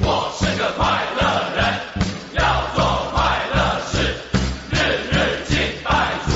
[0.00, 1.22] 我是个快乐
[1.56, 1.64] 人，
[2.34, 2.42] 要
[2.74, 4.14] 做快乐事，
[4.70, 4.76] 日
[5.10, 6.32] 日敬拜主，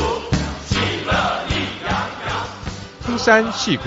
[0.65, 1.12] 喜乐
[1.48, 1.53] 意
[1.85, 1.93] 洋
[2.27, 2.46] 洋。
[3.06, 3.85] 登山戏谷，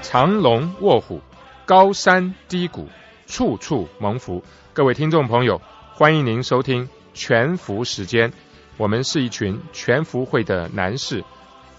[0.00, 1.20] 藏龙卧虎，
[1.64, 2.88] 高山低谷，
[3.26, 4.42] 处处蒙福。
[4.72, 5.60] 各位听众朋友，
[5.94, 8.32] 欢迎您收听全福时间。
[8.76, 11.22] 我们是一群全福会的男士，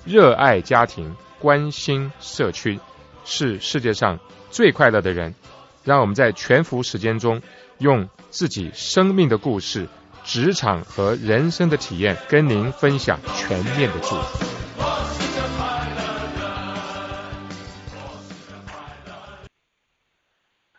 [0.05, 2.79] 热爱家庭，关心社区，
[3.25, 4.19] 是世界上
[4.49, 5.35] 最快乐的人。
[5.83, 7.41] 让我们在全福时间中，
[7.77, 9.89] 用自己生命的故事、
[10.23, 14.45] 职场和人生的体验，跟您分享全面的祝福。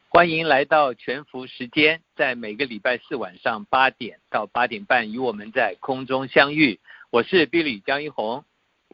[0.09, 6.81] 欢迎来到全福时间，在每个礼拜四晚上八点到八点半，与我们在空中相遇。
[7.11, 8.45] 我是 Billy 江一红，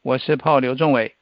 [0.02, 1.19] 我是炮刘仲伟。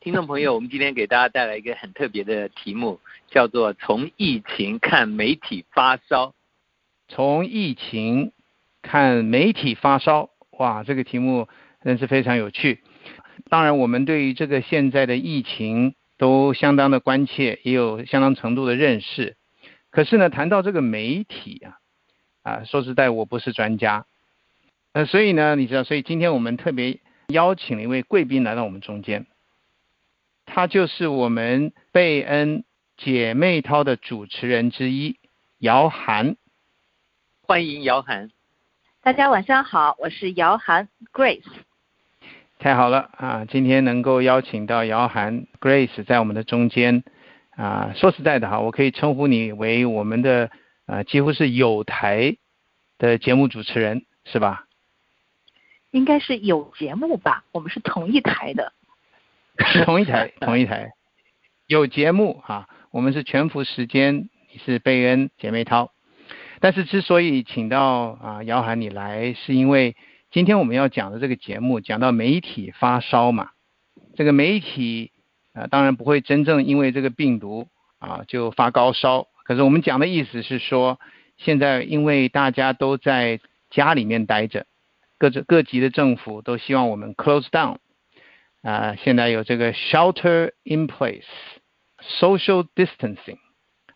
[0.00, 6.34] 听众朋友，我们今天给大家带来一个很特别的题目，叫做“从疫情看媒体发烧”。
[7.08, 8.32] 从疫情
[8.80, 11.48] 看媒体发烧，哇，这个题目
[11.84, 12.80] 真是非常有趣。
[13.48, 19.36] 当然，我们对于这个现在的疫情都相当的关切，也有相当程度的认识。
[19.90, 21.78] 可是呢，谈到这个媒体啊，
[22.42, 24.06] 啊，说实在，我不是专家。
[24.92, 29.26] 呃，所以呢，你知道，所以今天我们特别邀请了一位贵宾来到我们中间。
[30.54, 32.64] 他就是我们贝恩
[32.98, 35.16] 姐妹淘的主持人之一，
[35.56, 36.36] 姚涵。
[37.40, 38.30] 欢迎姚涵。
[39.00, 41.40] 大家晚上好，我是姚涵 Grace。
[42.58, 43.46] 太好了啊！
[43.46, 47.02] 今天能够邀请到姚涵 Grace 在我们的中间
[47.56, 50.50] 啊，说实在的哈，我可以称呼你为我们的
[50.84, 52.36] 啊，几乎是有台
[52.98, 54.66] 的节目主持人，是吧？
[55.92, 58.74] 应该是有节目吧，我们是同一台的。
[59.84, 60.90] 同一台， 同一台，
[61.66, 62.66] 有节目啊。
[62.90, 65.90] 我们是全服时间，你是贝恩姐妹涛。
[66.60, 69.96] 但是之所以请到啊姚涵你来，是因为
[70.30, 73.50] 今天我们要讲的这个节目讲到媒体发烧嘛。
[74.14, 75.10] 这个媒体
[75.54, 79.26] 啊，当然不会真正因为这个病毒啊就发高烧。
[79.44, 81.00] 可是我们讲的意思是说，
[81.38, 83.40] 现在因为大家都在
[83.70, 84.66] 家里面待着，
[85.18, 87.78] 各各级的政府都希望我们 close down。
[88.62, 91.24] 啊，现在有这个 shelter in place、
[92.20, 93.38] social distancing，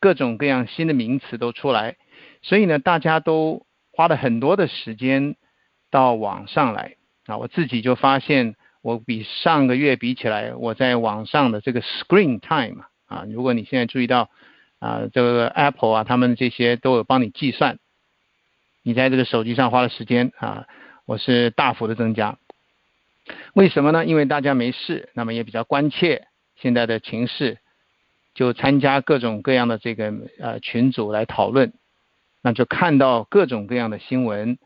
[0.01, 1.97] 各种各样新的名词都出来，
[2.43, 5.37] 所以呢，大家都花了很多的时间
[5.91, 7.39] 到网上来啊。
[7.39, 14.31] 我自己就发现，我比上个月比起来，我在网上的这个 screen time 啊，如果你现在注意到
[14.81, 17.79] 啊，这个 Apple 啊，他们这些都有帮你计算，
[18.83, 20.67] 你在这个手机上花的时间啊，
[21.05, 22.39] 我是大幅的增加。
[23.55, 24.05] 为什么呢？
[24.05, 27.59] 因为大家没事，那么也比较关切现在的情势，
[28.35, 31.73] 就参加各种各样的这个呃群组来讨论，
[32.43, 34.59] 那就看到各种各样的新闻，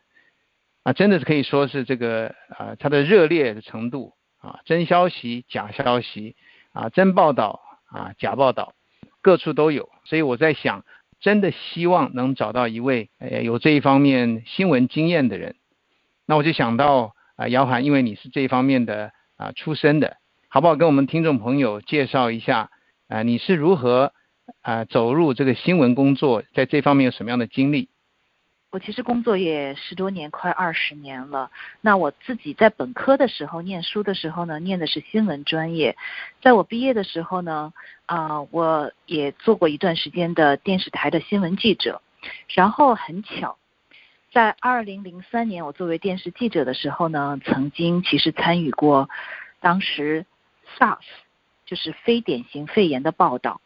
[0.83, 6.35] 啊，真的是可以说是这个啊，它的热烈的程度啊，真消息、假消息
[6.73, 8.75] 啊，真报道啊，假报道，
[9.21, 9.89] 各处都有。
[10.03, 10.85] 所以我在想，
[11.19, 15.55] 真的希望能找到一位呃有这一方面新闻经验的人，
[16.27, 17.15] 那我就想到。
[17.41, 20.75] 啊，姚涵，因为你是这方面的啊出身的，好不好？
[20.75, 22.69] 跟我们听众朋友介绍一下
[23.07, 24.13] 啊，你是如何
[24.61, 27.89] 啊走入这个新闻工作，在这方面有什么样的经历？
[28.69, 31.49] 我其实工作也十多年，快二十年了。
[31.81, 35.97] 那我自己在本科的时候念书的时候呢，念的是新闻专业。
[36.43, 37.73] 在我毕业的时候呢，
[38.05, 42.03] 啊，我也做过一段时间的电视台的新闻记者。
[42.49, 43.57] 然后很巧。
[44.31, 49.09] 在二零零三年，我作为电视记者的时候呢，曾经其实参与过
[49.59, 50.25] 当时
[50.77, 50.99] SARS，
[51.65, 53.59] 就是非典型肺炎的报道。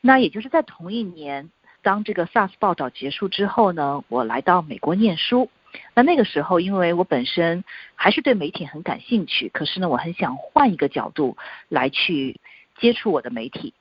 [0.00, 1.50] 那也就是在同一年，
[1.82, 5.50] 当这个 SARS 报道结束之后呢，我来到美国念书。
[5.94, 7.64] 那那个时候，因为我本身
[7.96, 11.36] 还是对媒体很感兴趣，可是呢，我很想换一个角度
[11.68, 12.38] 来去
[12.78, 13.74] 接触我的媒体，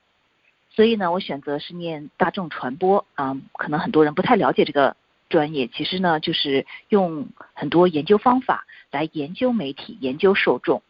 [0.71, 3.05] 所以呢，我选择是念大众传播。
[3.13, 4.95] 嗯，可能很多人不太了解这个。
[5.33, 10.83] 专业其实呢，就是用很多研究方法来研究媒体、研究受众。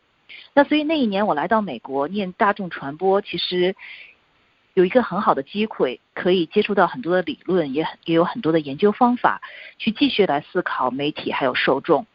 [0.54, 3.74] 那所以那一年我来到美国念大众传播，其实
[4.74, 9.42] 有一个很好的机会，可以接触到很多的理论，也也有很多的研究方法，
[9.78, 12.06] 去继续来思考媒体还有受众。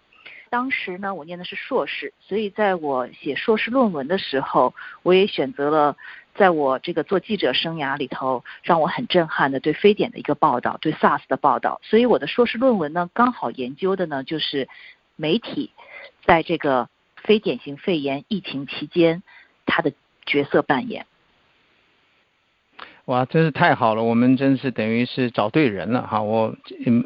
[0.50, 5.96] 当时呢，我念的是硕士，所以在我写硕士论文的时候，我也选择了。
[6.38, 11.80] 在我这个做记者生涯里头，让我很震撼的对非典的一个报道，对 SARS 的报道。
[11.82, 14.68] 所以我的硕士论文呢，刚好研究的呢就是
[15.16, 15.72] 媒体
[16.24, 19.22] 在这个非典型肺炎疫情期间
[19.66, 19.92] 它的
[20.24, 21.04] 角色扮演。
[23.06, 24.02] 哇，真是太好了！
[24.02, 26.22] 我们真是等于是找对人了哈。
[26.22, 26.54] 我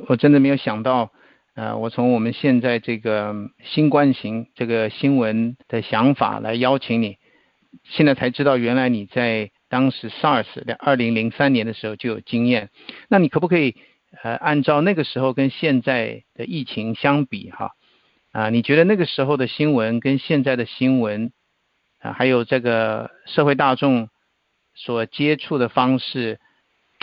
[0.09, 1.11] 我真的没有想到，
[1.55, 3.33] 呃，我从我们现在这个
[3.63, 7.19] 新冠型这个新闻的想法来邀请你，
[7.85, 12.71] 现在才知道原来你在当时 SARS 的二零零三年的时候就有经验。
[13.09, 13.77] 那你可不可以
[14.23, 17.73] 呃按照那个时候跟现在的疫情相比哈？
[18.33, 21.33] 啊，你觉得那个时候的新闻跟现在的新闻
[22.01, 24.09] 啊，还有这个社会大众
[24.75, 26.41] 所接触的方式，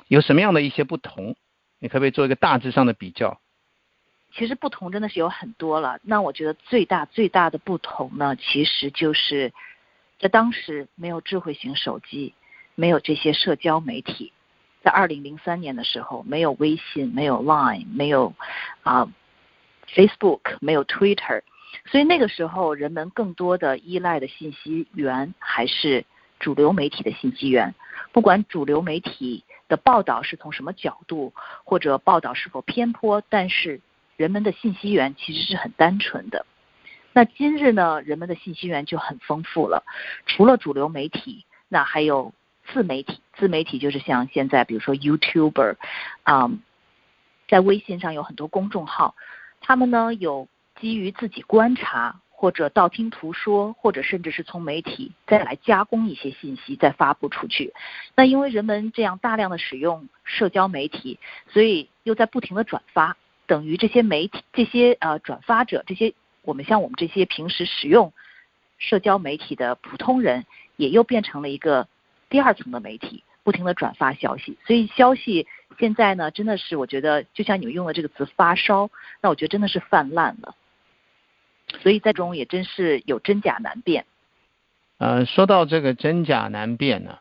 [0.07, 1.36] 有什么样的一些不同？
[1.80, 3.39] 你可不可以做一个大致上的比较？
[4.31, 6.00] 其实不同真的是有很多了。
[6.04, 9.54] 那我觉得最大最大的不同呢，其实就是
[10.19, 12.33] 在当时没有智慧型手机，
[12.75, 14.31] 没有这些社交媒体，
[14.83, 18.33] 在二零零三年的时候，没有微信，没有 Line，没有
[18.83, 19.12] 啊。
[19.92, 21.42] Facebook 没有 Twitter，
[21.88, 26.06] 所以那个时候人们更多的依赖的信息源还是
[26.39, 27.74] 主流媒体的信息源。
[28.12, 31.33] 不管主流媒体的报道是从什么角度，
[31.63, 33.81] 或者报道是否偏颇，但是
[34.15, 36.45] 人们的信息源其实是很单纯的。
[37.19, 39.83] 那今日呢，人们的信息源就很丰富了。
[40.25, 42.33] 除了主流媒体，那还有
[42.68, 43.19] 自媒体。
[43.36, 45.75] 自媒体就是像现在，比如说 YouTuber，
[46.24, 46.50] 啊，
[47.50, 49.16] 在微信上有很多公众号。
[49.60, 50.48] 他们呢有
[50.80, 57.74] 基于自己观察，或者道听途说，或者甚至是从媒体再来加工一些信息，再发布出去。
[58.15, 61.19] 那因为人们这样大量的使用社交媒体，
[61.50, 66.13] 所以又在不停的转发，等于这些媒体、这些呃转发者、这些
[66.50, 68.12] 我们像我们这些平时使用
[68.80, 70.48] 社交媒体的普通人，
[70.78, 71.88] 也又变成了一个
[72.28, 75.46] 第二层的媒体，不停的转发消息，所以消息。
[75.78, 78.90] 现在呢，真的是我觉得，就像你们用的这个词“发烧”，
[79.22, 80.56] 那我觉得真的是泛滥了。
[81.84, 84.06] 所以在中也真是有真假难辨。
[84.98, 87.19] 呃，说到这个真假难辨呢，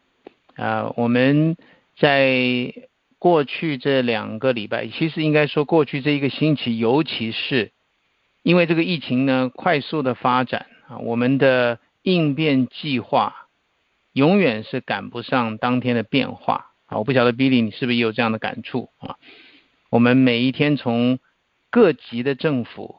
[0.57, 1.59] 呃，我们
[1.99, 2.73] 在
[3.19, 7.73] 过去这两个礼拜，其实应该说过去这一个星期，尤其是
[8.43, 13.49] 因为这个疫情呢快速的发展啊，我们的应变计划
[14.13, 16.73] 永远是赶不上当天的变化。
[16.87, 19.17] 啊，我不晓得 Billy 你是不是也有这样的感触啊？
[19.91, 21.19] 我们每一天从
[21.71, 22.97] 各级的政府、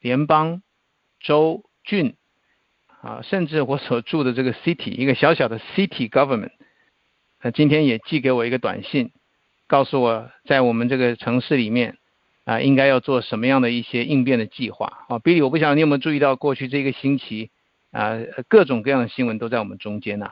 [0.00, 0.62] 联邦、
[1.20, 2.16] 州、郡
[3.02, 6.52] 啊，甚至我所住的这个 city，一个小小的 city government，
[7.42, 9.12] 那今天也寄给我一个短信，
[9.66, 11.98] 告诉我在我们这个城市里面
[12.48, 17.50] 啊，应该要做什么样的一些应变的计划啊？Billy，我不晓得你有没有注意到过去这个星期
[17.90, 18.18] 啊，
[18.48, 20.30] 各种各样的新闻都在我们中间呢。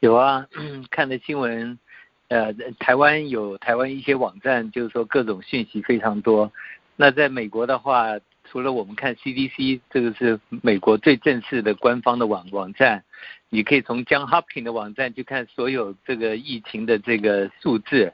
[0.00, 0.48] 有啊，
[0.90, 1.78] 看的新闻，
[2.26, 6.50] 呃，台湾有台湾一些网站，就是说各种讯息非常多。
[6.96, 8.18] 那在美国的话，
[8.50, 13.04] 除了我们看 CDC，这个是美国最正式的官方的网网站，
[13.50, 18.12] 你可以从 John Hopkins 的网站去看所有这个疫情的这个数字。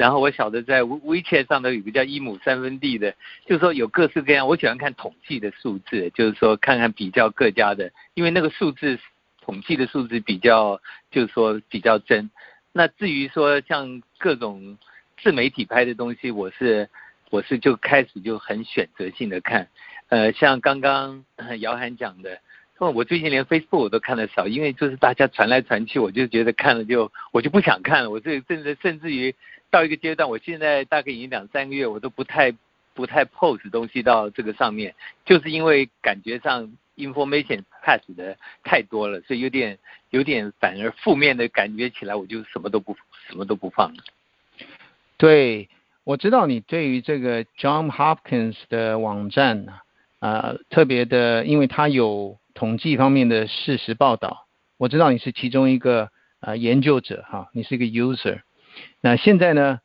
[0.00, 3.14] 然后我晓得在 WeChat 上头有个叫一亩三分地的，
[3.44, 4.48] 就是说有各式各样。
[4.48, 8.98] 我喜欢看统计的数字，就是说看看比较各家的，因为那个数字。
[9.42, 10.80] 统计的数字比较，
[11.10, 12.30] 就是说比较真。
[12.72, 14.78] 那至于说像各种
[15.20, 16.88] 自媒体拍的东西，我是
[17.30, 19.66] 我是就开始就很选择性的看。
[20.08, 21.24] 呃，像刚刚
[21.58, 22.38] 姚涵讲的，
[22.88, 28.10] 我最近连 Facebook 我都看的少，因为就是大家传来传去，我就觉得看了就我就不想看了。
[28.10, 29.34] 我这甚至甚至于
[29.70, 32.54] 到一个阶段，我现在大概已经两三个月，我都不太
[32.94, 36.72] 不太 post 东西到这个上面，就是因为感觉上。
[36.96, 39.78] information pass 的太多了，所以有点
[40.10, 42.94] 有点反而负面的感觉起来，我就什么都不
[43.26, 44.02] 什么都不放了。
[45.16, 45.70] 对，
[46.04, 49.72] 我知道你对于这个 John Hopkins 的网站呢，
[50.18, 54.46] 啊，特别的，因为他有统计方面的事实报道。
[54.76, 58.42] 我知道你是其中一个啊研究者哈，你是一个 user。
[59.00, 59.80] 那现在呢，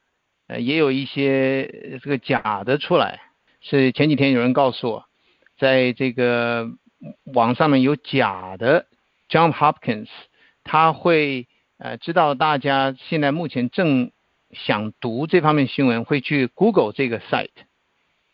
[0.47, 3.21] 呃，也有一些这个假的出来，
[3.61, 5.05] 是前几天有人告诉我，
[5.57, 6.69] 在这个。
[7.25, 8.87] 网上面有假的
[9.29, 10.07] John Hopkins，
[10.63, 14.11] 他会呃知道大家现在目前正
[14.51, 17.49] 想读这方面新闻，会去 Google 这个 site，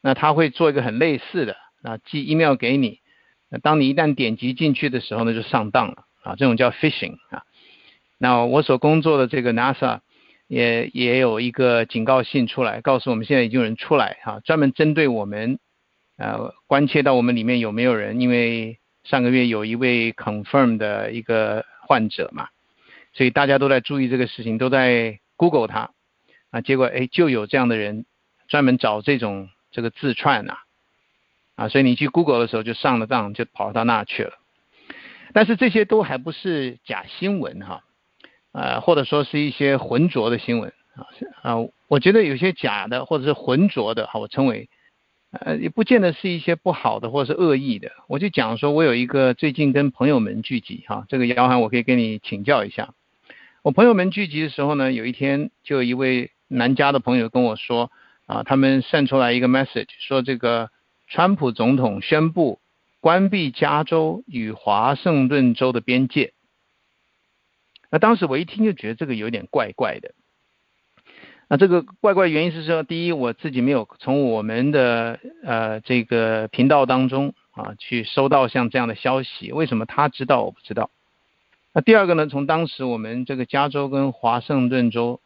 [0.01, 3.00] 那他会做一个很类似的啊寄 email 给你，
[3.51, 7.43] 那当你一旦点击进去的时候呢，就上当了啊，这种叫 phishing 啊。
[8.17, 9.99] 那我所工作的这个 NASA
[10.47, 15.59] 也也有一个警告信出来，告诉我们现在已经有人出来哈，专门针对我们。
[16.17, 18.21] 呃，关切到我们里面有没有人？
[18.21, 22.49] 因为上个月有一位 confirm 的一个患者嘛，
[23.13, 25.93] 所以大家都在注意这个事情，都在 Google 他
[26.51, 28.05] 啊，结果哎就有这样的人
[28.47, 30.59] 专门找这种这个自串啊
[31.61, 34.33] 啊，所以你去 Google 的时候就上了当，就跑到那去了。
[35.31, 37.83] 但是这些都还不是假新闻哈，
[38.51, 41.05] 呃，或者说是一些浑浊的新闻啊
[41.43, 44.69] 啊，我觉得有些假的或者是浑浊的，哈，我称为
[45.29, 47.91] 呃，也不见得是一些不好的或者是恶意的。
[48.07, 52.95] 我就讲说，我有一个最近跟朋友们聚集哈，这个姚涵我可以跟你请教一下。
[53.61, 57.91] 我朋友们聚集的时候呢，有一天就有一位南加的朋友跟我说
[58.25, 60.71] 啊，他们散出来一个 message，说这个
[61.13, 62.61] 川普总统宣布
[63.01, 66.31] 关闭加州与华盛顿州的边界。
[67.89, 70.13] 那当时我一听就觉得这个有点怪怪的。
[71.49, 80.89] 那这个怪怪原因是说，第一，我自己没有从我们的呃这个频道当中啊去收到像这样的消息，为什么他知道我不知道？
[81.73, 85.19] 那第二个呢，从当时我们这个加州跟华盛顿州，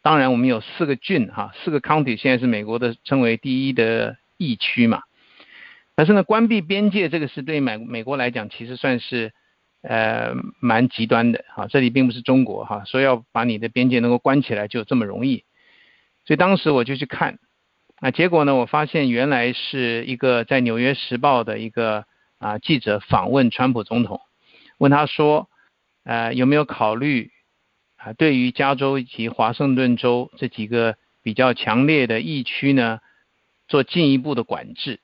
[0.00, 5.02] 当然我们有四个郡哈，四个 county 现在是美国的称为第一的疫区嘛。
[5.98, 9.32] 但是呢，关闭边界这个是对美美国来讲，其实算是。
[9.80, 15.44] 呃，蛮极端的哈，这里并不是中国哈，说要把你的边界能够关起来就这么容易，
[16.26, 17.38] 所以当时我就去看，
[18.00, 22.06] 啊，结果呢，我发现原来是一个在《纽约时报》的一个
[22.38, 24.20] 啊记者访问川普总统，
[24.78, 25.48] 问他说，
[26.02, 27.30] 呃，有没有考虑
[27.96, 32.98] 啊，对于加州以及华盛顿州这几个比较强烈的疫区呢，
[33.68, 34.98] 做进一步的管制？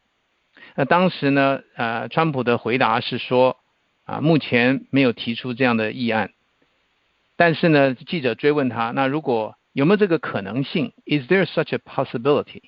[0.75, 3.59] 那当时呢，呃，川普的回答是说。
[4.07, 6.33] 啊，目前没有提出这样的议案，
[7.37, 12.65] 但是呢，记者追问他，那如果有没有这个可能性？Is there such a possibility？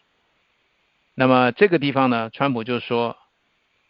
[1.15, 3.19] 那么这个地方呢，川普就说，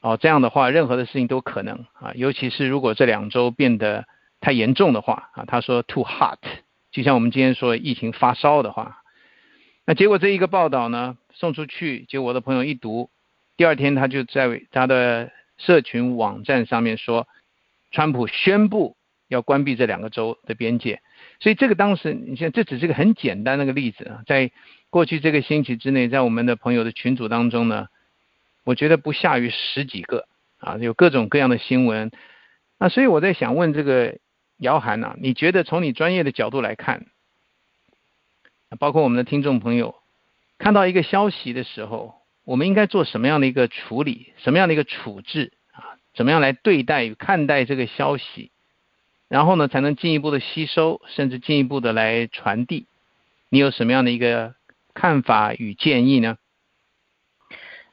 [0.01, 4.07] 哦，这样的话，任何的事情都可能啊，尤其是如果这两周变得
[4.41, 6.41] 太严重的话啊，他说 too hot，
[6.91, 9.05] 就像我们今天说疫情发烧的话，
[9.85, 13.09] 那结果这一个报道呢送出去，结果我的朋友一读，
[13.57, 17.27] 第二天他就在他的社群网站上面说。
[17.93, 18.97] 川普宣布
[19.29, 21.01] 要关闭这两个州的边界，
[21.41, 24.51] 所以这个当时，你像这只是个很简单的个例子啊，在
[24.91, 27.87] 过去这个星期之内，在我们的朋友的群组当中呢，
[28.65, 30.27] 我觉得不下于十几个
[30.59, 32.11] 啊，有各种各样的新闻。
[32.77, 34.19] 那所以我在想问这个
[34.59, 37.07] 姚涵呐，你觉得从你专业的角度来看，
[38.79, 39.95] 包括我们的听众朋友
[40.59, 45.99] 看到一个消息的时候，我们应该做什么样的一个处理，什么样的一个处置啊？
[46.15, 48.53] 怎么样来对待与看待这个消息，
[49.29, 52.87] 然后呢，才能进一步的吸收，甚至进一步的来传递？
[53.49, 54.55] 你有什么样的一个
[54.95, 56.39] 看法与建议呢？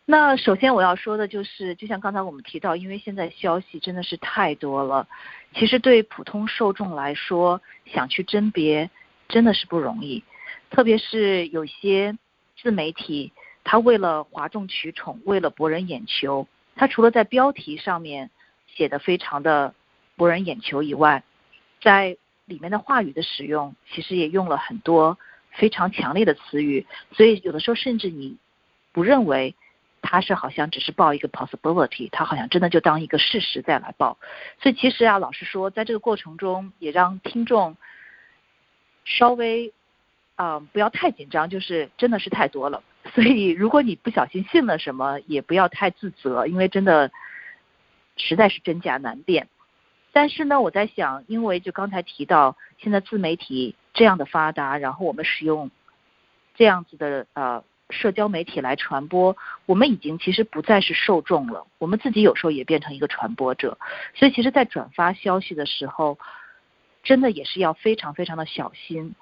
[0.05, 5.07] 那首先我要说的就是，就像刚才我们提到，因为现在消息真的是太多了，
[5.55, 8.91] 其实对普通受众来说，想去甄别
[9.29, 10.23] 真的是不容易，
[10.69, 12.15] 特别是有些
[12.61, 13.31] 自媒体，
[13.63, 16.47] 他为了哗众取宠，为了博人眼球。
[16.75, 18.31] 他除了在标题上面
[18.67, 19.75] 写的非常的
[20.15, 21.23] 博人眼球以外，
[21.81, 25.17] 在里面的话语的使用，其实也用了很多
[25.51, 28.37] 非常强烈的词语，所以有的时候甚至你
[28.91, 29.55] 不认为
[30.01, 34.17] 他是好像只是报一个 possibility，他好像真的就当一个事实再来报。
[34.61, 37.77] 所以其实啊，老实说，在这个过程中也让听众
[39.05, 39.71] 稍微
[40.35, 42.81] 啊不要太紧张，就是真的是太多了。
[43.13, 47.11] 所以，如果你不小心信了什么，也不要太自责，因为真的
[48.17, 49.49] 实在是真假难辨。
[50.11, 55.69] 但是呢，我在想，因为就刚才提到，现在自媒体这样的发达，然后我们使用
[56.55, 63.77] 这样子的呃社交媒体来传播，我们已经其实不再是受众了，我们自己有时候也变成一个传播者。
[64.15, 66.17] 所以，其实，在转发消息的时候，
[67.03, 69.13] 真的也是要非常非常的小心，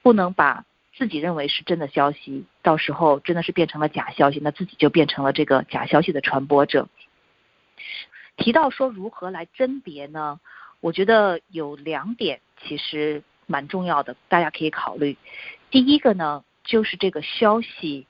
[0.00, 0.64] 不能把。
[0.96, 6.88] 自己认为是真的消息，到时候真的是变成了假消息，那自己就变成了这个假消息的传播者。
[8.36, 10.40] 提到说如何来甄别呢？
[10.80, 15.16] 我觉得有两点其实蛮重要的，大家可以考虑。
[15.70, 18.06] 第一个呢，就是这个消息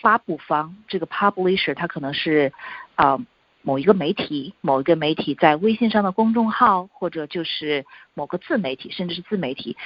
[0.00, 2.52] 发布方，这个 publisher，他可能是
[2.94, 3.18] 啊
[3.62, 9.76] 某一个媒体，某一个媒体在微信上的公众号，或者就是某个自媒体，甚至是自媒体。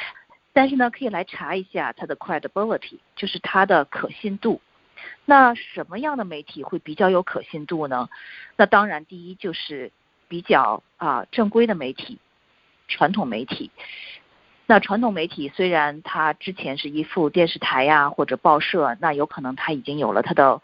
[0.53, 4.61] 但是呢，可以来查一下它的 credibility，就是它的可信度。
[5.25, 8.09] 那什么样的媒体会比较有可信度呢？
[8.57, 9.91] 那当然，第一就是
[10.29, 12.19] 比较啊正规的媒体，
[12.87, 13.71] 传统媒体。
[14.67, 20.63] 那传统媒体虽然它之前是依附电视台呀或者报社，那有可能它已经有了它的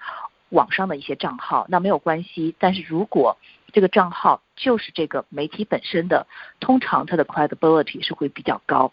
[0.51, 2.55] 网上的一些账号，那没有关系。
[2.59, 3.37] 但是如果
[3.73, 6.27] 这个账号就是这个媒体本身的，
[6.61, 8.93] 通常它的 credibility 是会比较高。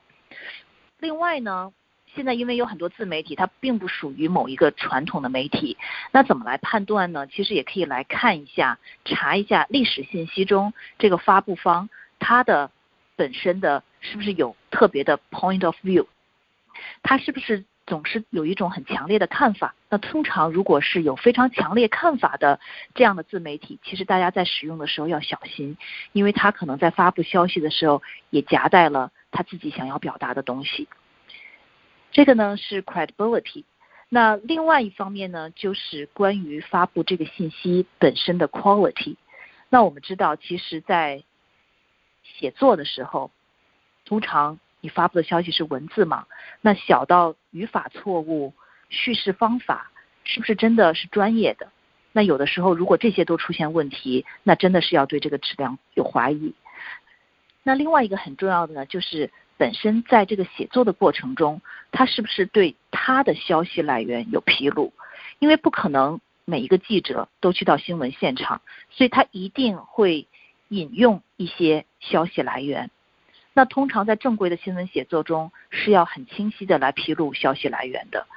[1.06, 1.72] 另外呢，
[2.16, 5.78] 现在因为有很多自媒体，它并不属于某一个传统的媒体，
[6.12, 7.28] 那怎么来判断呢？
[7.28, 12.72] 其实也可以来看一下，查一下历史信息中这个发布方它的
[13.16, 16.08] 本身的是不是有特别的 point of view？
[17.04, 19.76] 他是不是总是有一种很强烈的看法？
[19.88, 22.60] 那通常如果是有非常强烈看法的
[22.96, 25.78] 这样的自媒体，其实大家在使用的时候要小心，
[26.14, 30.88] 因为他可能在发布消息的时候也夹带了他自己想要表达的东西。
[32.12, 33.66] 这个呢是 credibility。
[34.08, 39.18] 那另外一方面呢，就是关于发布这个信息本身的 quality。
[39.68, 41.24] 那我们知道，其实，在
[42.24, 43.32] 写作的时候，
[44.06, 46.28] 通常你发布的消息是文字嘛？
[46.62, 48.54] 那小到语法错误、
[48.90, 49.92] 叙事方法，
[50.24, 51.72] 是不是真的是专业的？
[52.14, 56.54] 那有的时候，如果这些都出现问题，那真的是要对这个质量有怀疑。
[57.68, 64.94] 那另外一个很重要的呢，就是本身在这个写作的过程中，他是不是对他的消息来源有披露？
[65.40, 70.28] 因为不可能每一个记者都去到新闻现场，所以他一定会
[70.68, 72.92] 引用一些消息来源。
[73.54, 78.28] 那通常在正规的新闻写作中是要很清晰的来披露消息来源的，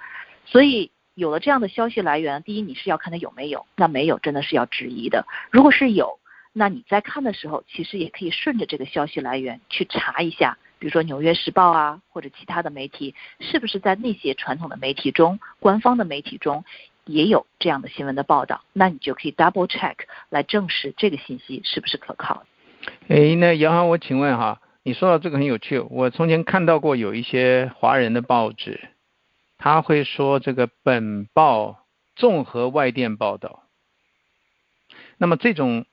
[0.47, 5.27] 所以有了这样的消息来源，第一你是要看它有没有，那没有真的是要质疑的。
[5.51, 6.19] 如果是有，
[6.59, 16.65] 那你在看的时候，其实也可以顺着这个消息来源去查一下，比如说《纽约时报》啊，或者其他的媒体，是不是在那些传统的媒体中、官方的媒体中
[17.05, 18.65] 也有这样的新闻的报道？
[18.73, 19.95] 那你就可以 double check
[20.31, 22.43] 来证实这个信息是不是可靠。
[23.07, 24.61] 哎，那杨航，我请问哈。
[24.85, 28.89] 你说到这个很有趣，我从前看到过有一些华人的报纸，
[29.59, 31.85] 他会说这个本报
[32.17, 33.65] 综合外电报道。
[35.19, 35.85] 那么这种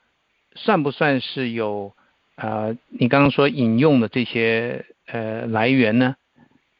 [0.56, 1.94] 算不算是有
[2.36, 6.16] 呃你刚刚说引用的这些呃来源呢？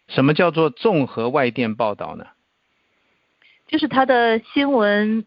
[0.08, 2.26] 什么叫做综合外电报道呢？
[3.68, 5.26] 就是他的新闻。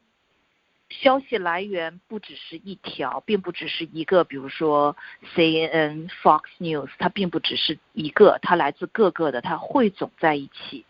[0.91, 4.97] 消息来源不只是一条，并不只是一个，比如说
[5.35, 10.87] CNN、Fox News，它并不只是一个，它来自各个的，它汇总在一起。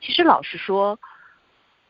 [0.00, 0.98] 其实老实说，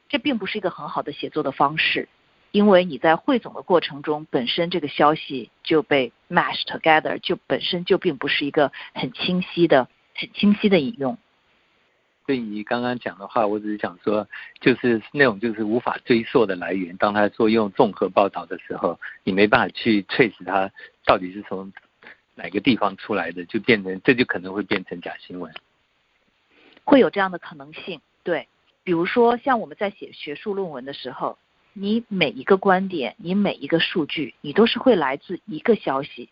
[0.09, 2.08] 这并不是一个很好的写作的方式，
[2.54, 11.19] 因为你在汇总的过程中，本身这个消息就被 mash together，就本身就并不是一个很清晰的、很清晰的引用。
[12.26, 14.28] 对于刚刚讲的话，我只是想说，
[14.60, 16.97] 就是那种就是无法追溯的来源。
[16.97, 20.71] 当他说用综合报道的时候，你没办法去 trace 它
[21.04, 21.73] 到底是从
[22.36, 25.52] 哪个地方出来的，就变成这就可能会变成假新闻。
[26.84, 28.47] 会有这样的可能性，对。
[28.84, 31.36] 比如说像我们在写学术论文的时候，
[31.75, 36.30] 你每一个观点，你每一个数据，你都是会来自一个消息。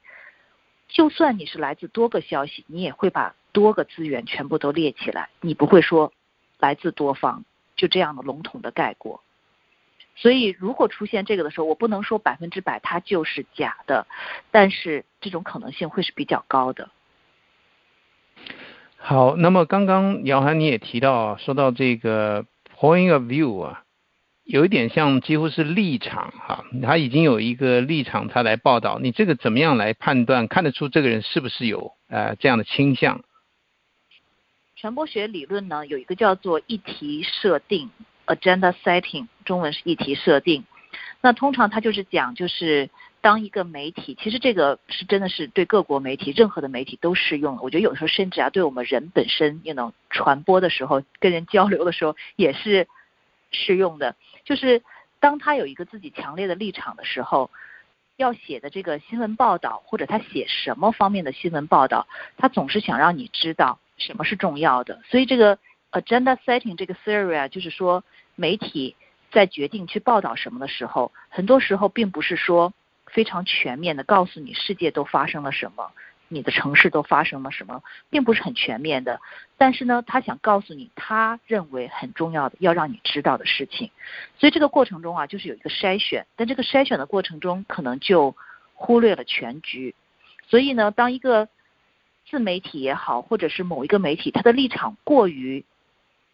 [0.89, 3.35] 就算你是来自多个消息，你也会把。
[3.55, 6.11] 多个资源全部都列起来，你不会说
[6.59, 7.45] 来自多方，
[7.77, 9.21] 就这样的笼统的概括。
[10.17, 14.07] 所以如果出现这个的时候，我不能说百分之百它就是假的，
[14.51, 16.89] 但是这种可能性会是比较高的。
[18.97, 23.85] 好，那么刚刚姚涵你也提到，说到这个 point of view 啊。
[24.45, 33.23] 有一点像几乎是立场哈，他已经有一个立场，他来报道，你这个怎么样来判断，看得出这个人是不是有呃这样的倾向？
[34.75, 37.91] 传播学理论呢，有一个叫做议题设定
[38.27, 40.65] （agenda setting），中文是议题设定。
[41.21, 47.61] 那通常它就是讲，就是当一个媒体，其实这个是真的是对各国媒体、任何的媒体都适用。
[47.63, 52.89] 我觉得有时候甚至啊，对我们人本身，你能传播的时候，跟人交流的时候，也是
[53.53, 54.17] 适用的。
[54.45, 54.83] 就是
[55.21, 57.51] 当他有一个自己强烈的立场的时候，
[58.17, 65.01] 要写的这个新闻报道，或者他写什么方面的新闻报道，他总是想让你知道什么是重要的。
[65.09, 65.59] 所以这个
[65.91, 68.97] agenda setting 这个 theory 啊，就是说媒体
[69.31, 72.73] 在决定去报道什么的时候，很多时候并不是说
[73.07, 75.91] 非常全面的告诉你世界都发生了什么。
[76.33, 79.21] 你的城市都发生了什么，并不是很全面的，
[79.59, 83.91] 但是呢，他想告诉你他认为很重要的要让你知道的事情，
[84.39, 88.35] 所以这个过程中啊，就是有一个筛选，但这个筛选的过程中可能就
[88.75, 89.95] 忽略了全局，
[90.49, 91.49] 所以呢，当一个
[92.29, 95.65] 自媒体也好，或者是某一个媒体，他的立场过于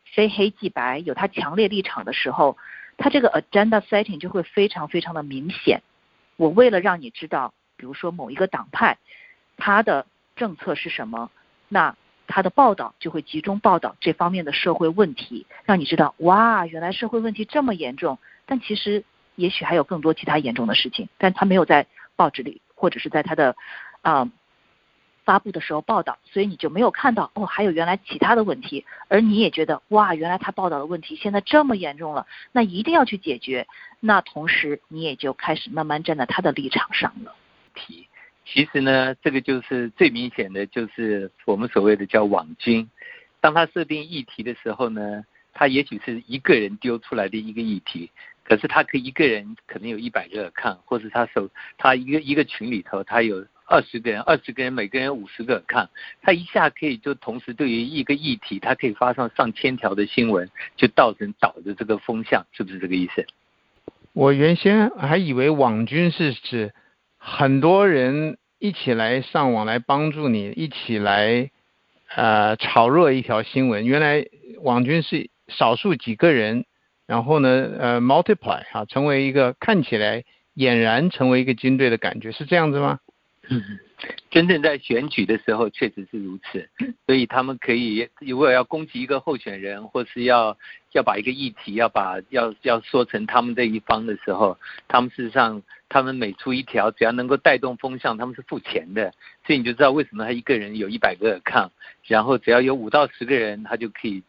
[0.04, 2.56] 非黑即白，有他强烈立场的时候，
[2.96, 5.82] 他这个 agenda setting 就会非常非常的明显。
[6.36, 8.96] 我为了让你知道，比如说某一个党派。
[9.58, 11.30] 他的政策是什么？
[11.68, 11.94] 那
[12.26, 18.18] 他的报道就会集中报道这方面的社会问题，让你知道哇，原来社会问题这么严重。
[18.46, 23.56] 但其实也许还有更多其他严重的事情，但他没有在报纸里或者是在他的
[24.02, 24.30] 啊
[25.24, 28.86] 发布的时候报道，所以你就没有看到哦，还有原来其他的问题。
[29.08, 33.66] 而你也觉得哇，原来他报道的问题现在这么严重了，那一定要去解决。
[34.00, 37.34] 那同时你也就开始慢慢站在他的立场上了。
[38.50, 42.88] 其实呢，这个就是最明显的就是我们所谓的叫网军。
[43.40, 48.10] 当他设定议题的时候呢，他也许是一个人丢出来的一个议题，
[48.44, 55.90] 可是他可以一个人可能有一百个看，或者他手他一个一个群里头他有二十个人，二十个人每个人五十个看，
[56.22, 63.26] 他一下可以就同时对于一个议题，他可以发上上千条的新闻，就造成导的这个风向，是不是这个意思？
[64.14, 66.72] 我原先还以为网军是指
[67.18, 71.50] 很多人一起来上网来帮助你，一起来
[72.14, 73.84] 呃炒热一条新闻。
[73.86, 74.24] 原来
[74.62, 76.64] 网军是少数几个人，
[77.06, 83.00] 然后呢呃 multiply 啊，成为一个看起来俨然成为一个军队的感觉，是这样子吗？
[83.50, 83.62] 嗯，
[84.30, 86.68] 真正在选举的时候确实是如此，
[87.06, 90.56] 所以他们可以如果要攻击一个候选人，或是要
[90.92, 94.56] 要把一个议题要把要要说成他们这一方的时候，
[94.86, 99.12] 他们事实上他们每出一条，只要能够带动风向，他们是付钱的，
[99.46, 101.70] 所以你就知道为什么他一个人有一百个看，
[102.04, 104.22] 然后只要有五到十个人，他就可以。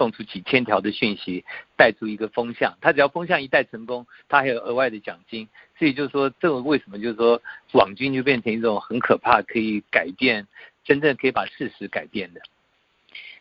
[0.00, 1.44] 送出几千条的讯息，
[1.76, 2.78] 带出一个风向。
[2.80, 5.46] 他只要风向一带成功，他还有额外的奖金。
[5.78, 10.46] 所以就是说，这个为什么就是说，网军就变成一种很可怕，可以改变，
[10.84, 12.40] 真正可以把事实改变的。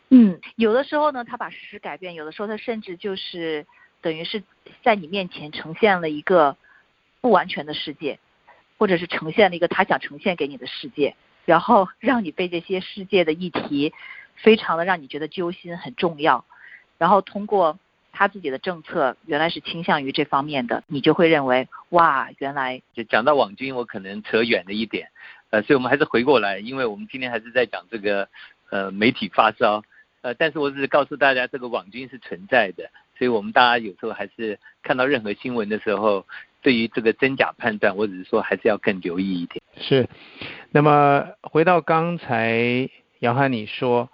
[0.10, 3.66] 嗯，有的时候呢，他把事实改变；有的时候他甚至就是
[4.02, 4.44] 等于是
[4.84, 6.58] 在你面前呈现了一个
[7.22, 8.20] 不完全的世界，
[8.78, 13.94] 或者是呈现了一个他想呈现给你的世界，然后让你被这些世界的议题。
[14.42, 16.46] 非常的让你觉得揪心很重要，
[16.98, 17.78] 然后通过
[18.12, 25.10] 他自己的政策原来是倾向于这方面的，你就会认为哇，原来就讲到网军，我可能扯远了一点，
[25.52, 28.28] 呃，所以我们还是回过来，因为我们今天还是在讲这个
[28.72, 29.84] 呃媒体发烧，
[30.22, 36.26] 呃，但是我只是告诉大家这个网军是存在的，所以我们大家有时候还是看到任何新闻的时候，
[36.62, 39.62] 对于这个真假判断，我只是说还是要更留意一点。
[39.78, 40.10] 是，
[40.72, 44.10] 那么回到刚才杨涵你说。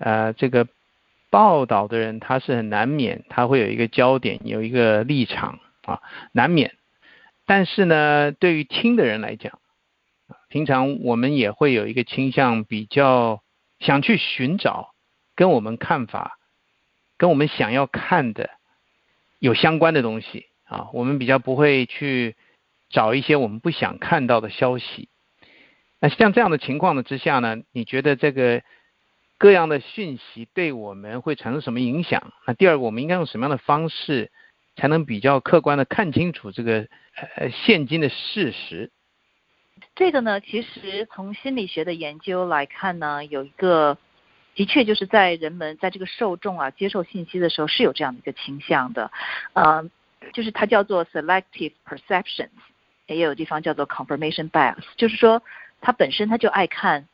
[0.00, 0.66] 呃，这个
[1.28, 6.00] 报道的人他是很难免，他会有一个焦点，有一个立场啊，
[6.32, 6.72] 难免。
[7.44, 9.58] 但是呢，对于听的人来讲，
[10.48, 13.42] 平常我们也会有一个倾向，比较
[13.78, 14.94] 想去寻找
[15.36, 16.38] 跟我们看法、
[17.18, 18.48] 跟我们想要看的
[19.38, 20.88] 有相关的东西啊。
[20.94, 22.36] 我们比较不会去
[22.88, 25.10] 找一些我们不想看到的消息。
[26.00, 28.62] 那像这样的情况的之下呢，你觉得这个？
[29.40, 32.34] 各样的讯息对我们会产生什么影响？
[32.46, 34.30] 那第二个，我们应该用什么样的方式
[34.76, 36.86] 才能比较客观的看清楚这个
[37.36, 38.90] 呃现今的事实？
[39.94, 43.96] 这个呢，其实从心理学的研究来看呢，有一个
[44.54, 49.10] 的确就是在人们在这个受众啊接受信息的时候是有这样的一个倾向的，
[49.54, 49.88] 呃，
[50.34, 52.50] 就是它叫做 selective perceptions，
[53.06, 55.42] 也有地方叫做 confirmation bias，就是说
[55.80, 57.08] 他本身他就爱看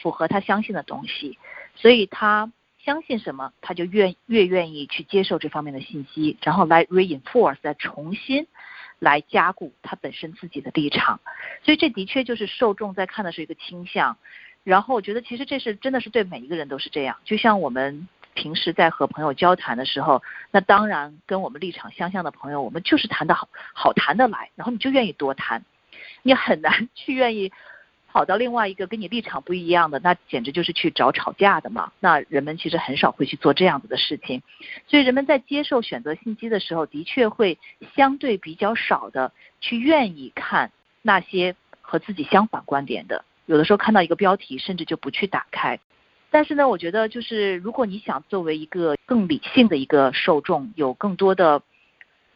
[0.00, 1.36] 符合他相信的东西。
[1.80, 2.52] 所以他
[2.84, 8.46] 相信什么，他就越越愿意去接受这方面的信息，然后来 reinforce，再重新
[8.98, 11.20] 来加固他本身自己的立场。
[11.62, 14.16] 所以这的确就是受众在看的是一个倾向。
[14.64, 17.16] 然后我觉得其实这是真的是对每一个人都是这样。
[17.24, 25.64] 就像我们平时在和朋友交谈的时候，那当然跟我们立场相像的朋友，我们就是谈的好好谈得来，然后你就愿意多谈，
[26.22, 27.52] 你很难 去愿意。
[28.18, 31.92] 跑到另外一个跟你立场不一样的，那简直就是去找吵架的嘛。
[32.00, 34.42] 那人们其实很少会去做这样子的事情，
[34.88, 37.58] 所以人们在接受选择信息的时候，的确会
[37.94, 43.24] 相对比较少的去愿意看那些和自己相反观点的。
[43.46, 45.78] 有的时候看到一个标题，甚至就不去打开。
[46.28, 51.62] 但是呢，我觉得就是如果你想作为一个更理性的一个受众，有更多的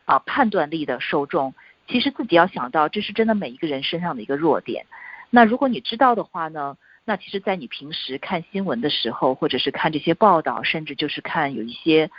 [0.04, 1.52] 啊判断力的受众，
[1.88, 4.86] 其实自己要想到，这是真的每一个人身上的一个弱点。
[5.34, 6.76] 那如果你知道的话呢？
[7.04, 12.10] 那其实，在你平时看新闻的时候，或者是看这些报道，甚至就是看有一些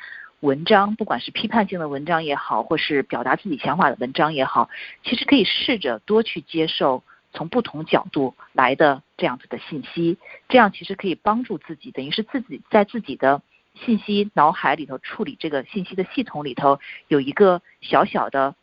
[0.41, 4.69] 文章，不管是批判性的文章也好，或是表达自己想法的文章也好，
[5.05, 10.17] 其实可以试着多去接受从不同角度来的这样子的信息，
[10.49, 13.41] 这样其实可以帮助自己，等于是自己在自己的
[13.85, 18.53] 信息脑海里头处理这个信息的系统里头有一个小小的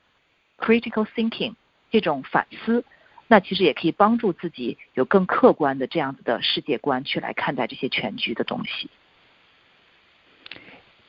[0.59, 1.55] critical thinking
[1.91, 2.85] 这种反思。
[3.31, 8.91] 那其实也可以帮助自己有更客观的这样子的世界观去来看待这些全局的东西。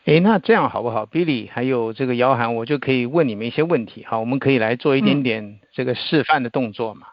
[0.06, 7.08] 哎，那这样好不好？Billy 还有这个姚涵，我就可以问你们一些问题，哈，我们可以来做一点点这个示范的动作嘛，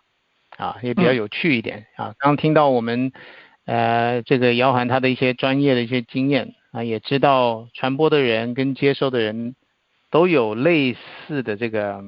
[0.58, 2.14] 啊，也比较有趣一点啊。
[2.18, 3.12] 刚听到我们
[3.64, 9.54] 呃这个姚涵他的一些专业的一些经验啊，也知道传播的人跟接收的人
[10.10, 10.94] 都有类
[11.26, 12.02] 似的这个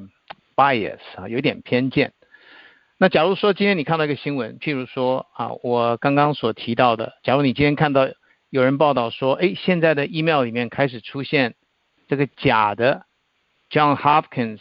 [0.55, 2.13] bias 啊，有点偏见。
[3.03, 8.07] 那假如说今天你看到一个新闻，譬如说啊，我刚刚所提到的，假如你今天看到
[8.51, 11.55] 有人报道说，哎，现在的 email 里面开始出现
[12.09, 13.07] 这个假的
[13.71, 14.59] John Hopkins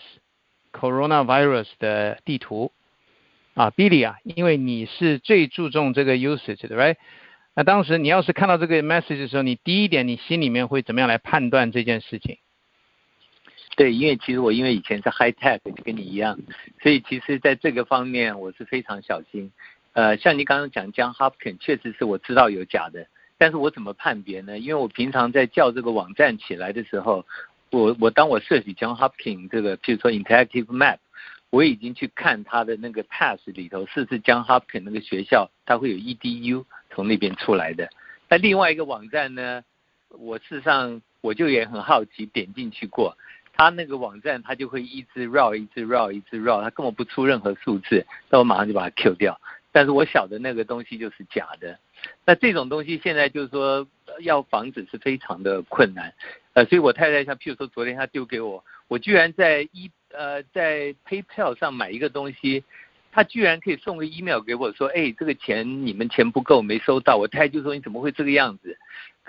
[0.72, 2.72] coronavirus 的地图
[3.56, 6.96] 啊，Billy 啊，因为你是最注重这个 usage 的，right？
[7.56, 12.38] 那当时你要是看到这个 message 的时候，你第一点你心里面会怎么样来判断这件事情？
[13.76, 16.38] 对，因为其实我因为以前是 high tech，就跟你一样，
[16.82, 19.52] 所以其实在这个方面我是非常小心。
[19.94, 24.60] 呃，像你刚刚讲 John Hopkins，确实是我知道有假的，但是我怎么判别呢？
[24.60, 27.26] 因为我平常在叫这个网站起来的时候，
[27.72, 30.98] 我我当我设计 John Hopkins 这个，譬如说 interactive map，
[31.50, 37.90] 我已经去看它的那个 pass 里头是不是 John Hopkins 那个学校，它会有 edu 从那边出来的。
[38.30, 39.64] 那另外一个网站呢，
[40.10, 43.18] 我事实上我就也很好奇，点进去过。
[43.60, 49.38] 他那个网站，他就会一直绕，一直绕，一直绕，他根本不出任何数字，那我马上就把它 Q 掉。
[49.74, 51.78] 但是我晓得那个东西就是假的。
[52.26, 53.86] 那这种东西现在就是说
[54.22, 56.14] 要防止是非常的困难。
[56.54, 62.64] 呃，所以我太太像譬如说昨天她丢给我，我居然在一呃在 PayPal 上买一个东西，
[63.12, 67.18] 他居然可以送个 email 给我说，哎，这个钱你们钱不够没收到。
[67.18, 68.78] 我太太就说你怎么会这个样子？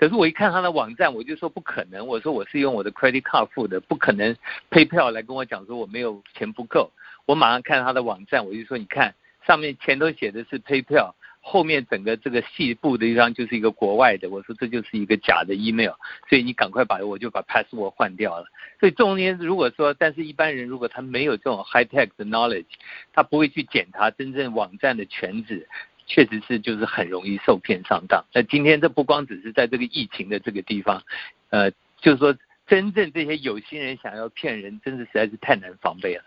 [0.01, 2.07] 可是我一看他的网站，我就说不可能。
[2.07, 4.35] 我说我是用我的 credit card 付的，不可能
[4.71, 6.89] PayPal 来跟我讲说我没有钱不够。
[7.27, 9.13] 我马上看他的网站，我就说你看
[9.45, 14.27] 上面前头写的是 PayPal，后面整个这个细部的地方就是一个国外的。
[14.31, 15.93] 我说这就是一个假的 email，
[16.27, 18.47] 所以你赶快把我就把 password 换掉了。
[18.79, 22.65] 所以中间如果说，但是一般人如果他没有这种 high tech 的 knowledge，
[23.13, 25.69] 他不会去检查真正网站的全址。
[26.07, 28.25] 确实是，就是很容易受骗上当。
[28.33, 31.01] 那今天这不光只是在这个疫情的这个地方，
[31.49, 32.35] 呃，就是说
[32.67, 36.23] 真正这些有心人想要骗人，真的实在是太难防备了。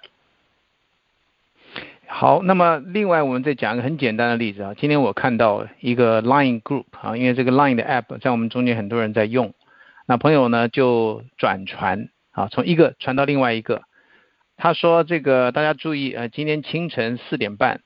[2.07, 4.75] 好，那么另外我们再讲一个很简单的例子啊。
[4.75, 9.55] 今天我看到一个 Line Group 啊，因为这个 Line 的 App 在我们中间很多人在用，
[10.07, 13.83] 那朋友呢就转传啊，从一个传到另外一个。
[14.57, 17.81] 他说这个大家注意呃，今天清晨四点半。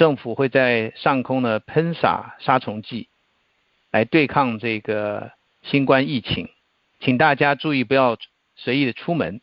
[0.00, 3.10] 政府会在上空呢喷洒杀虫剂，
[3.90, 6.48] 来对抗这个新冠疫情，
[7.00, 8.16] 请大家注意不要
[8.56, 9.42] 随意的出门。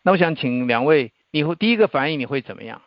[0.00, 2.80] 那我想请两位，你会第一个反应你会怎么样？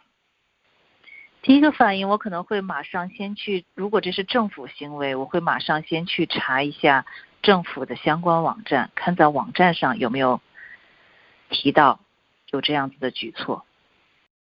[1.44, 7.06] 第一个反应我可能会马上先去，如果这是政府行为，我会马上先去查一下
[7.44, 10.42] 政府的相关网站，看在网站上有没有
[11.52, 12.00] 提到
[12.50, 13.67] 有这样子的举措。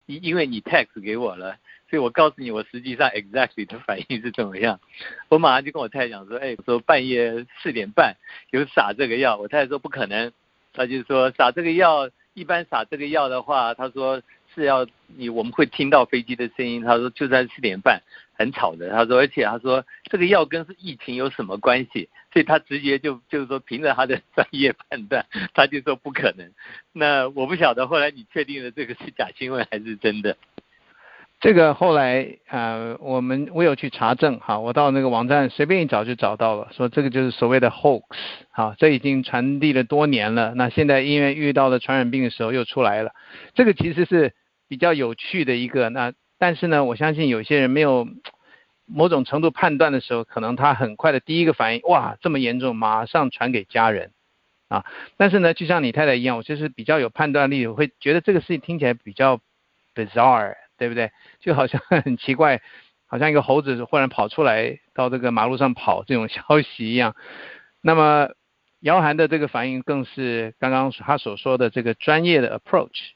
[0.08, 1.58] 因因为你 text 给我了。
[1.90, 4.82] 所以我告诉你，我实际上 exactly 的反应是怎么样。
[5.30, 8.18] 我马上就跟我太太讲说，哎，说半夜四点半
[8.50, 10.34] 有撒这个药，我太太说不可能。
[10.74, 14.22] 她就说撒这个药，一般撒这个药的话，她说
[14.54, 16.82] 是要你我们会听到飞机的声音。
[16.82, 18.02] 他说就在四点半
[18.34, 18.90] 很吵的。
[18.90, 22.10] 他说而且他说这个药跟是疫情有什么关系？
[22.34, 26.52] 所以他直接就就是说凭着他的专业判断，他就说不可能。
[26.92, 30.38] 那我不晓得后来你确定了这个是假新闻还是真的？
[31.40, 38.02] 这个后来呃，我们我有去查证哈，我到那个网站随便一找就找到了，说这个就是所谓的 hoax，
[38.50, 40.54] 好，这已经传递了多年了。
[40.56, 43.12] 那现在因为遇到了传染病的时候又出来了，
[43.54, 44.34] 这个其实是
[44.68, 45.90] 比较有趣的一个。
[45.90, 48.08] 那但是呢，我相信有些人没有
[48.88, 54.10] 某种程度判断的时候，可能他很快的第一个反应，哇，这么严重，马上传给家人
[54.70, 54.86] 啊。
[55.18, 59.40] 但是呢，就像你太太一样，我就是比较有判断力，我会觉得这个事情听起来比较
[59.94, 60.56] bizarre。
[60.78, 61.12] 对不对？
[61.40, 62.62] 就好像很奇怪，
[63.08, 67.16] 好像一个猴子忽然跑出来到这个马路上跑这种消息一样。
[67.82, 68.30] 那么
[68.82, 73.12] 姚涵的这个反应更是刚刚他所说的这个专业的 approach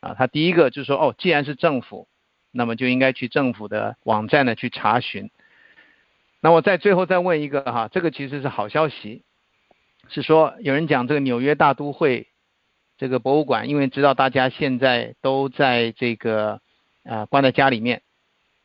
[0.00, 2.08] 啊，他第一个就说哦，既然是政府，
[2.50, 5.30] 那么就应该去政府的网站呢去查询。
[6.40, 9.22] 那我在最后再问一个哈，这个其实是好消息，
[10.08, 12.28] 是说有人讲这个纽约大都会
[12.96, 16.60] 这个博物馆，因为知道大家现在都在这个。
[17.04, 18.02] 啊，关在家里面，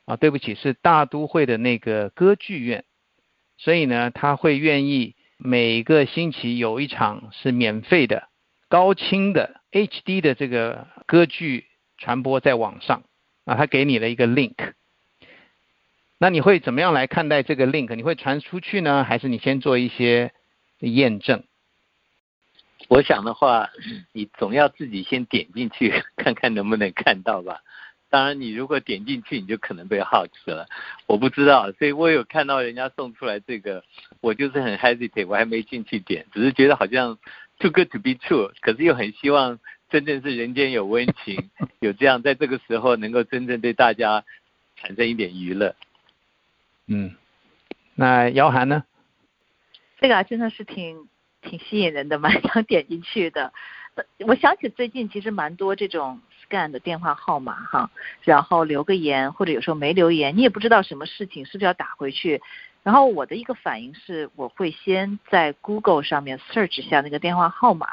[0.05, 2.85] 啊，对不起，是大都会的那个歌剧院，
[3.57, 8.29] 所以呢，他会愿意每个星期有一场是免费的、
[8.69, 11.65] 高清的 HD 的这个歌剧
[11.97, 13.03] 传播在网上，
[13.45, 14.73] 啊，他给你了一个 link，
[16.17, 17.93] 那你会怎么样来看待这个 link？
[17.95, 20.31] 你会传出去呢，还是你先做一些
[20.79, 21.43] 验证？
[22.87, 23.69] 我想的话，
[24.13, 27.61] 你总要自己先点进去看看能不能看到吧。
[28.09, 30.67] 当然，你如果点进去，你就可能被 o x 了。
[31.05, 33.83] 我不知道，所以我有看到人家送出来这个，
[34.19, 37.17] 我就是很 hesitate，我还没进去点，只是觉得好像
[37.59, 44.23] too good to be true，可是又很希望真正是人间有温情， 有这样在这个时候能够真正对大家
[44.75, 45.75] 产生一点娱乐。
[46.87, 47.15] 嗯，
[47.93, 48.83] 那姚涵呢？
[49.99, 51.07] 这个啊，真的是挺
[51.41, 53.53] 挺吸引人的，蛮想点进去的。
[53.95, 57.91] 呃我想起最近其实蛮多这种 scan 的电话号码哈，
[58.23, 62.41] 然后留个言或者有时候没留言，你也不知道什么事情是不是要打回去。
[62.81, 67.87] 然后我的一个反应是，我会先在 Google 上面 search 下那个电话号码。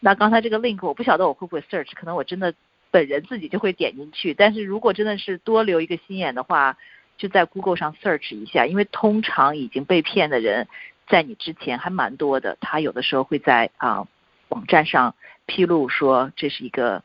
[0.00, 2.54] 那刚才这个 link 我不晓得我会不会 search，可能我真的
[2.90, 4.34] 本人自己就会点进去。
[4.34, 6.76] 但是如果真的是多留一个心眼的话，
[7.16, 10.68] 就在 Google 上 search 一下，因为通常已经被骗的人，
[11.08, 14.06] 在你之前还蛮多的，他有的时候会在啊、
[14.48, 15.14] 网站上
[15.46, 17.02] 披露说这是一个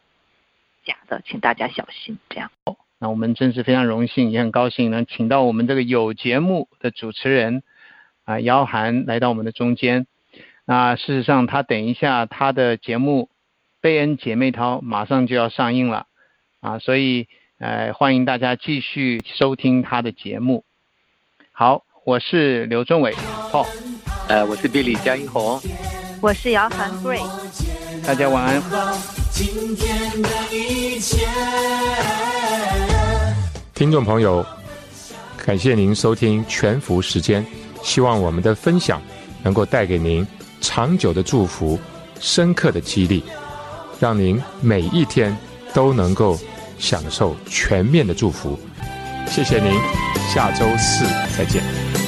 [0.86, 2.17] 假的，请大家小心。
[2.30, 2.52] 这样，
[3.00, 7.63] 那我们真是非常荣幸，也很高兴能请到我们这个有节目的主持人
[8.26, 10.08] 啊、姚涵来到我们的中间。
[10.65, 13.24] 那事实上，他等一下他的节目
[13.82, 16.08] 《贝恩姐妹淘》马上就要上映了
[16.62, 17.28] 啊，所以
[17.60, 20.63] 呃欢迎大家继续收听他的节目。
[21.52, 23.12] 好，我是刘忠伟
[23.52, 23.67] Paul，
[24.30, 25.60] 呃，我是 Billy 江一红。
[26.22, 28.08] 我是姚涵 Grace。
[28.08, 29.22] 大家晚安。
[29.34, 31.26] 今天的一切。
[33.74, 34.46] 听众朋友，
[35.43, 37.43] 感谢您收听全福时间，
[37.82, 39.02] 希望我们的分享
[39.41, 40.26] 能够带给您
[40.62, 41.80] 长久的祝福、
[42.19, 43.24] 深刻的激励，
[44.00, 45.36] 让您每一天
[45.74, 46.39] 都能够
[46.78, 48.60] 享受全面的祝福。
[49.28, 49.74] 谢谢您，
[50.32, 52.03] 下周四再见。